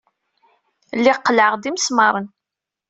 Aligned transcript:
Lliɣ 0.97 1.17
qellɛeɣ-d 1.25 1.63
imesmaṛen. 1.69 2.27